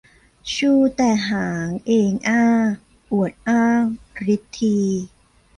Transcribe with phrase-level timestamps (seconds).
[0.53, 2.43] ชูแต่หางเองอ้า
[3.11, 3.83] อวดอ้าง
[4.33, 4.75] ฤทธี